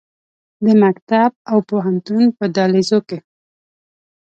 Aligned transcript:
د 0.65 0.67
مکتب 0.83 1.31
او 1.51 1.57
پوهنتون 1.69 2.23
په 2.37 2.45
دهلیزو 2.55 2.99
کې 3.07 3.19